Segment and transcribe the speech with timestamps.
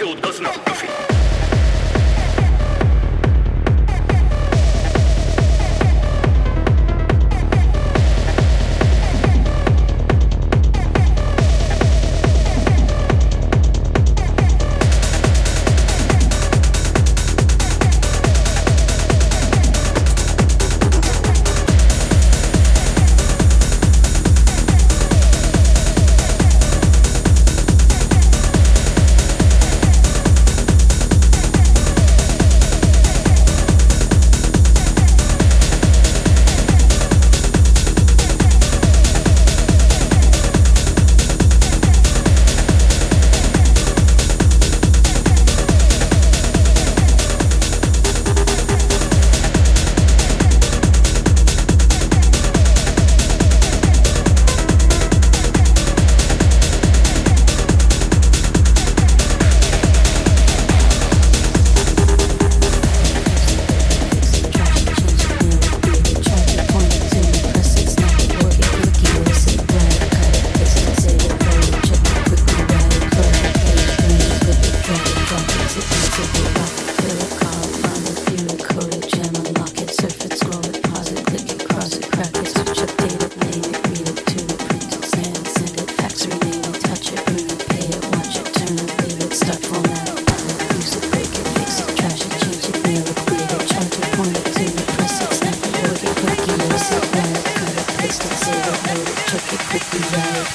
[0.00, 0.49] kill does not.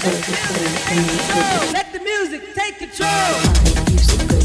[0.06, 4.45] Let the music take control.